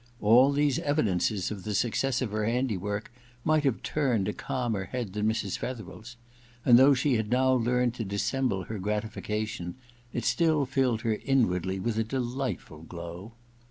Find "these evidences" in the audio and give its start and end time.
0.51-1.51